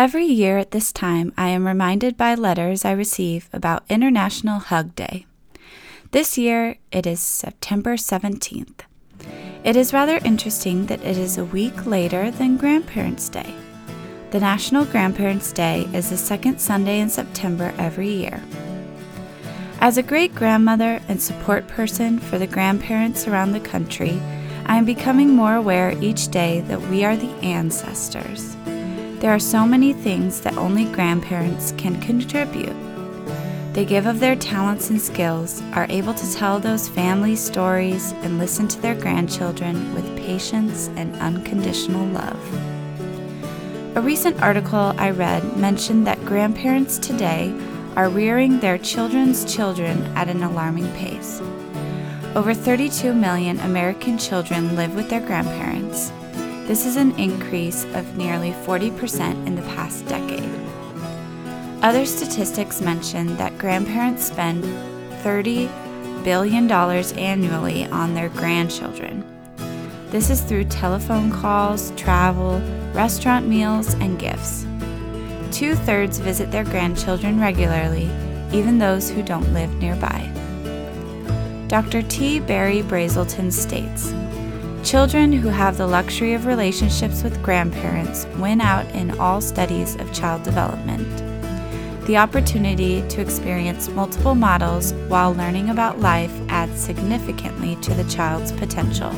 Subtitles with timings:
[0.00, 4.94] Every year at this time, I am reminded by letters I receive about International Hug
[4.96, 5.26] Day.
[6.10, 8.80] This year, it is September 17th.
[9.62, 13.54] It is rather interesting that it is a week later than Grandparents' Day.
[14.30, 18.42] The National Grandparents' Day is the second Sunday in September every year.
[19.80, 24.18] As a great grandmother and support person for the grandparents around the country,
[24.64, 28.56] I am becoming more aware each day that we are the ancestors.
[29.20, 32.74] There are so many things that only grandparents can contribute.
[33.74, 38.38] They give of their talents and skills, are able to tell those family stories, and
[38.38, 43.94] listen to their grandchildren with patience and unconditional love.
[43.94, 47.54] A recent article I read mentioned that grandparents today
[47.96, 51.42] are rearing their children's children at an alarming pace.
[52.34, 56.10] Over 32 million American children live with their grandparents,
[56.70, 60.48] this is an increase of nearly 40% in the past decade.
[61.82, 64.62] Other statistics mention that grandparents spend
[65.24, 65.68] $30
[66.22, 69.24] billion annually on their grandchildren.
[70.10, 72.60] This is through telephone calls, travel,
[72.92, 74.64] restaurant meals, and gifts.
[75.50, 78.08] Two thirds visit their grandchildren regularly,
[78.52, 80.30] even those who don't live nearby.
[81.66, 82.02] Dr.
[82.02, 82.38] T.
[82.38, 84.12] Berry Brazelton states
[84.84, 90.12] Children who have the luxury of relationships with grandparents win out in all studies of
[90.12, 91.06] child development.
[92.06, 98.52] The opportunity to experience multiple models while learning about life adds significantly to the child's
[98.52, 99.10] potential.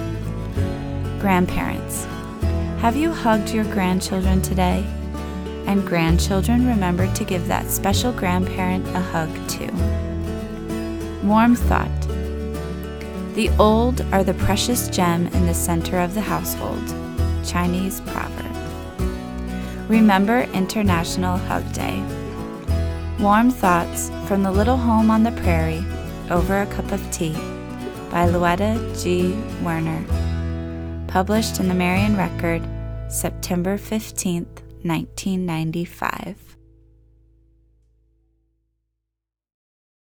[1.20, 2.04] Grandparents.
[2.80, 4.84] Have you hugged your grandchildren today?
[5.66, 9.70] And grandchildren, remember to give that special grandparent a hug too.
[11.26, 12.01] Warm thought.
[13.34, 16.86] The old are the precious gem in the center of the household.
[17.42, 18.54] Chinese proverb.
[19.88, 22.04] Remember International Hug Day.
[23.18, 25.82] Warm Thoughts from the Little Home on the Prairie
[26.30, 27.32] Over a Cup of Tea
[28.10, 29.32] by Louetta G.
[29.64, 30.04] Werner.
[31.08, 32.62] Published in the Marion Record,
[33.08, 36.36] September 15th, 1995.